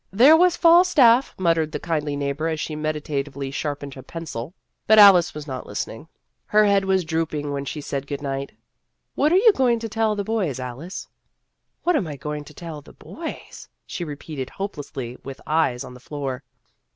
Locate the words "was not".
5.35-5.67